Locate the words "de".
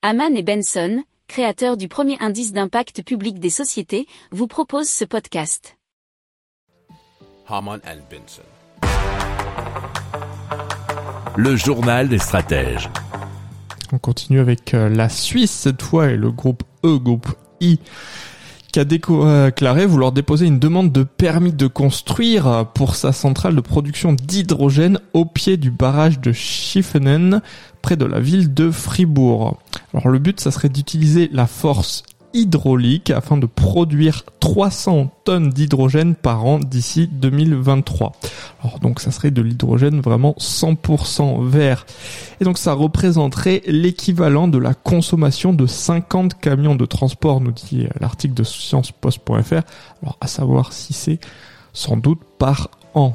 20.92-21.02, 21.52-21.66, 23.56-23.60, 26.20-26.32, 27.96-28.04, 28.54-28.70, 33.36-33.46, 39.32-39.42, 44.46-44.58, 45.52-45.66, 46.76-46.86, 48.34-48.44